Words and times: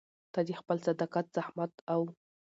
ته 0.33 0.39
د 0.47 0.49
خپل 0.59 0.77
صداقت، 0.87 1.25
زحمت 1.35 1.73
او 1.93 2.01